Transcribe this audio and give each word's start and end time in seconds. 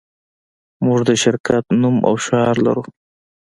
موږ 0.85 0.99
د 1.09 1.11
شرکت 1.23 1.63
نوم 1.81 1.95
او 2.07 2.15
شعار 2.25 2.55
لرو 2.65 2.83